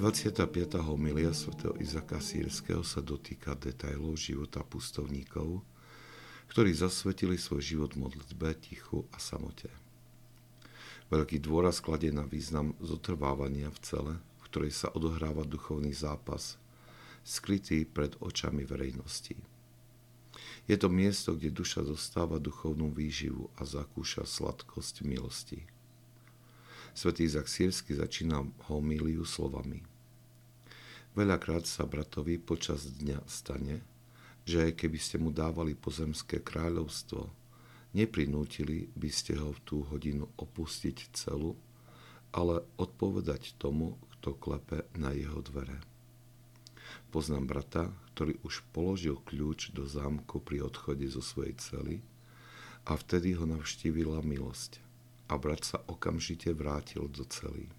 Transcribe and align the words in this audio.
25. 0.00 0.80
homilia 0.80 1.28
svätého 1.36 1.76
Izaka 1.76 2.24
Sírskeho 2.24 2.80
sa 2.80 3.04
dotýka 3.04 3.52
detajlov 3.52 4.16
života 4.16 4.64
pustovníkov, 4.64 5.60
ktorí 6.48 6.72
zasvetili 6.72 7.36
svoj 7.36 7.60
život 7.60 7.92
modlitbe, 8.00 8.56
tichu 8.64 9.04
a 9.12 9.20
samote. 9.20 9.68
Veľký 11.12 11.36
dôraz 11.44 11.84
kladie 11.84 12.16
na 12.16 12.24
význam 12.24 12.72
zotrvávania 12.80 13.68
v 13.68 13.78
cele, 13.84 14.14
v 14.40 14.42
ktorej 14.48 14.72
sa 14.72 14.88
odohráva 14.88 15.44
duchovný 15.44 15.92
zápas, 15.92 16.56
skrytý 17.20 17.84
pred 17.84 18.16
očami 18.24 18.64
verejnosti. 18.64 19.36
Je 20.64 20.80
to 20.80 20.88
miesto, 20.88 21.36
kde 21.36 21.52
duša 21.52 21.84
dostáva 21.84 22.40
duchovnú 22.40 22.88
výživu 22.88 23.52
a 23.60 23.68
zakúša 23.68 24.24
sladkosť 24.24 25.04
milosti. 25.04 25.60
Svetý 27.00 27.24
Izak 27.24 27.48
Sírsky 27.48 27.96
začína 27.96 28.44
homíliu 28.68 29.24
slovami. 29.24 29.80
Veľakrát 31.16 31.64
sa 31.64 31.88
bratovi 31.88 32.36
počas 32.36 32.92
dňa 33.00 33.24
stane, 33.24 33.80
že 34.44 34.68
aj 34.68 34.84
keby 34.84 35.00
ste 35.00 35.16
mu 35.16 35.32
dávali 35.32 35.72
pozemské 35.72 36.44
kráľovstvo, 36.44 37.24
neprinútili 37.96 38.92
by 38.92 39.08
ste 39.08 39.32
ho 39.40 39.48
v 39.48 39.60
tú 39.64 39.80
hodinu 39.88 40.28
opustiť 40.36 41.16
celu, 41.16 41.56
ale 42.36 42.68
odpovedať 42.76 43.56
tomu, 43.56 43.96
kto 44.20 44.36
klepe 44.36 44.84
na 44.92 45.16
jeho 45.16 45.40
dvere. 45.40 45.80
Poznám 47.08 47.48
brata, 47.48 47.88
ktorý 48.12 48.36
už 48.44 48.60
položil 48.76 49.16
kľúč 49.24 49.72
do 49.72 49.88
zámku 49.88 50.36
pri 50.44 50.68
odchode 50.68 51.08
zo 51.08 51.24
svojej 51.24 51.56
cely 51.64 52.04
a 52.84 52.92
vtedy 52.92 53.32
ho 53.40 53.48
navštívila 53.48 54.20
milosť 54.20 54.89
a 55.30 55.38
brat 55.38 55.62
sa 55.62 55.78
okamžite 55.86 56.50
vrátil 56.50 57.06
do 57.06 57.22
cely. 57.22 57.70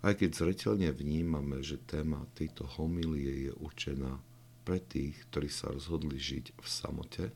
Aj 0.00 0.14
keď 0.14 0.30
zretelne 0.32 0.88
vnímame, 0.94 1.60
že 1.60 1.82
téma 1.82 2.24
tejto 2.38 2.64
homilie 2.78 3.50
je 3.50 3.52
určená 3.58 4.22
pre 4.62 4.78
tých, 4.78 5.18
ktorí 5.28 5.50
sa 5.50 5.74
rozhodli 5.74 6.16
žiť 6.16 6.56
v 6.56 6.66
samote, 6.70 7.34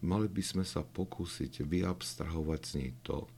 mali 0.00 0.26
by 0.26 0.42
sme 0.42 0.64
sa 0.64 0.80
pokúsiť 0.82 1.62
vyabstrahovať 1.62 2.60
z 2.64 2.72
nej 2.80 2.90
to, 3.04 3.28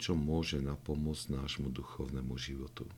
čo 0.00 0.18
môže 0.18 0.58
napomôcť 0.58 1.36
nášmu 1.36 1.70
duchovnému 1.70 2.34
životu 2.34 2.88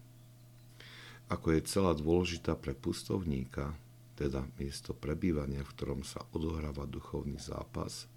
ako 1.28 1.52
je 1.52 1.68
celá 1.68 1.92
dôležitá 1.92 2.56
pre 2.56 2.72
pustovníka, 2.72 3.76
teda 4.16 4.48
miesto 4.56 4.96
prebývania, 4.96 5.62
v 5.62 5.72
ktorom 5.76 6.00
sa 6.02 6.24
odohráva 6.32 6.88
duchovný 6.88 7.36
zápas, 7.38 8.08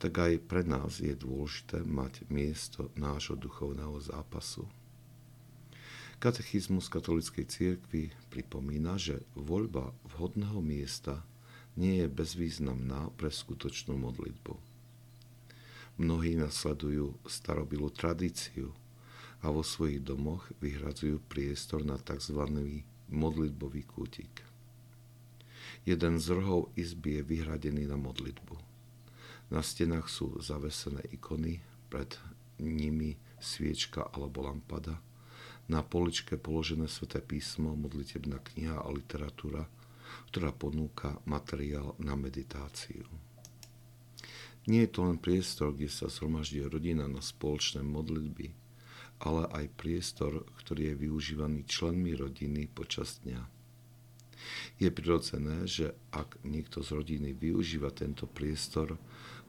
tak 0.00 0.16
aj 0.16 0.40
pre 0.48 0.64
nás 0.64 0.98
je 0.98 1.12
dôležité 1.12 1.84
mať 1.84 2.24
miesto 2.32 2.88
nášho 2.96 3.36
duchovného 3.36 4.00
zápasu. 4.00 4.64
Katechizmus 6.16 6.88
katolíckej 6.88 7.46
cirkvi 7.48 8.08
pripomína, 8.32 8.96
že 8.96 9.20
voľba 9.36 9.92
vhodného 10.16 10.60
miesta 10.64 11.20
nie 11.76 12.00
je 12.00 12.08
bezvýznamná 12.08 13.12
pre 13.16 13.28
skutočnú 13.28 13.96
modlitbu. 13.96 14.56
Mnohí 16.00 16.36
nasledujú 16.36 17.20
starobilú 17.28 17.92
tradíciu, 17.92 18.72
a 19.40 19.48
vo 19.48 19.64
svojich 19.64 20.04
domoch 20.04 20.44
vyhradzujú 20.60 21.20
priestor 21.28 21.80
na 21.84 21.96
tzv. 21.96 22.40
modlitbový 23.08 23.82
kútik. 23.88 24.44
Jeden 25.88 26.20
z 26.20 26.26
rohov 26.36 26.68
izby 26.76 27.20
je 27.20 27.22
vyhradený 27.24 27.88
na 27.88 27.96
modlitbu. 27.96 28.69
Na 29.50 29.66
stenách 29.66 30.06
sú 30.06 30.38
zavesené 30.38 31.02
ikony, 31.10 31.58
pred 31.90 32.14
nimi 32.62 33.18
sviečka 33.42 34.06
alebo 34.14 34.46
lampada, 34.46 35.02
na 35.66 35.82
poličke 35.82 36.38
položené 36.38 36.86
sveté 36.86 37.18
písmo, 37.18 37.74
modlitebná 37.74 38.38
kniha 38.42 38.78
a 38.78 38.88
literatúra, 38.90 39.66
ktorá 40.30 40.50
ponúka 40.54 41.18
materiál 41.26 41.94
na 41.98 42.14
meditáciu. 42.14 43.06
Nie 44.70 44.86
je 44.86 44.92
to 44.94 45.00
len 45.06 45.18
priestor, 45.18 45.74
kde 45.74 45.90
sa 45.90 46.06
zhromaždí 46.06 46.62
rodina 46.66 47.10
na 47.10 47.22
spoločné 47.22 47.82
modlitby, 47.82 48.54
ale 49.22 49.50
aj 49.50 49.74
priestor, 49.74 50.46
ktorý 50.62 50.94
je 50.94 51.00
využívaný 51.06 51.66
členmi 51.66 52.14
rodiny 52.14 52.70
počas 52.70 53.18
dňa. 53.26 53.59
Je 54.80 54.88
prirodzené, 54.88 55.68
že 55.68 55.92
ak 56.10 56.40
niekto 56.42 56.80
z 56.80 56.96
rodiny 56.96 57.36
využíva 57.36 57.92
tento 57.92 58.24
priestor, 58.24 58.96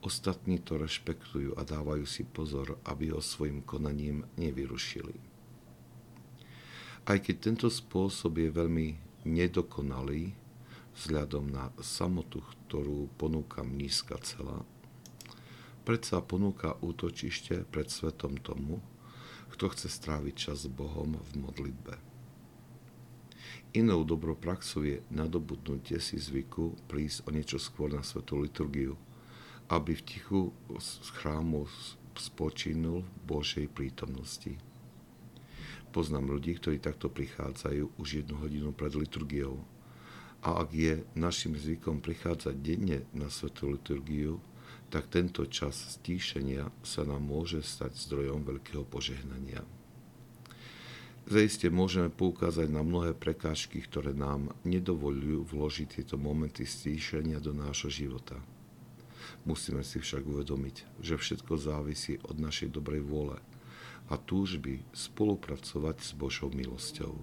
ostatní 0.02 0.60
to 0.60 0.76
rešpektujú 0.76 1.56
a 1.56 1.62
dávajú 1.64 2.04
si 2.04 2.26
pozor, 2.26 2.82
aby 2.84 3.14
ho 3.14 3.22
svojim 3.22 3.62
konaním 3.62 4.26
nevyrušili. 4.36 5.16
Aj 7.06 7.18
keď 7.18 7.36
tento 7.42 7.68
spôsob 7.70 8.38
je 8.38 8.50
veľmi 8.54 8.88
nedokonalý, 9.26 10.38
vzhľadom 10.92 11.50
na 11.50 11.72
samotu, 11.80 12.44
ktorú 12.68 13.10
ponúka 13.16 13.64
nízka 13.66 14.20
cela, 14.22 14.68
predsa 15.82 16.22
ponúka 16.22 16.78
útočište 16.84 17.66
pred 17.72 17.90
svetom 17.90 18.38
tomu, 18.38 18.84
kto 19.56 19.72
chce 19.74 19.88
stráviť 19.90 20.36
čas 20.36 20.68
s 20.68 20.70
Bohom 20.70 21.18
v 21.18 21.32
modlitbe. 21.42 22.11
Inou 23.72 24.04
dobropraxou 24.04 24.84
je 24.84 25.00
nadobudnutie 25.08 25.96
si 26.04 26.20
zvyku 26.20 26.76
prísť 26.92 27.24
o 27.24 27.32
niečo 27.32 27.56
skôr 27.56 27.88
na 27.88 28.04
svetú 28.04 28.44
liturgiu, 28.44 29.00
aby 29.72 29.96
v 29.96 30.04
tichu 30.04 30.42
z 30.76 31.08
chrámu 31.16 31.64
spočinul 32.20 33.08
v 33.08 33.20
Božej 33.24 33.72
prítomnosti. 33.72 34.60
Poznám 35.96 36.36
ľudí, 36.36 36.60
ktorí 36.60 36.84
takto 36.84 37.08
prichádzajú 37.08 37.96
už 37.96 38.08
jednu 38.24 38.44
hodinu 38.44 38.76
pred 38.76 38.92
liturgiou. 38.92 39.64
A 40.44 40.68
ak 40.68 40.76
je 40.76 41.08
našim 41.16 41.56
zvykom 41.56 42.04
prichádzať 42.04 42.56
denne 42.60 43.08
na 43.16 43.32
svetú 43.32 43.72
liturgiu, 43.72 44.44
tak 44.92 45.08
tento 45.08 45.48
čas 45.48 45.96
stíšenia 45.96 46.68
sa 46.84 47.08
nám 47.08 47.24
môže 47.24 47.64
stať 47.64 47.96
zdrojom 47.96 48.44
veľkého 48.44 48.84
požehnania. 48.84 49.64
Zaiste 51.30 51.70
môžeme 51.70 52.10
poukázať 52.10 52.68
na 52.74 52.82
mnohé 52.82 53.14
prekážky, 53.14 53.82
ktoré 53.86 54.12
nám 54.12 54.52
nedovolujú 54.66 55.46
vložiť 55.48 56.02
tieto 56.02 56.18
momenty 56.18 56.66
stíšenia 56.66 57.38
do 57.38 57.54
nášho 57.54 57.94
života. 57.94 58.42
Musíme 59.46 59.82
si 59.86 60.02
však 60.02 60.22
uvedomiť, 60.26 61.02
že 61.02 61.18
všetko 61.18 61.58
závisí 61.58 62.18
od 62.26 62.38
našej 62.42 62.74
dobrej 62.74 63.02
vôle 63.06 63.38
a 64.12 64.20
túžby 64.20 64.84
spolupracovať 64.92 65.98
s 66.04 66.12
Božou 66.18 66.52
milosťou. 66.52 67.16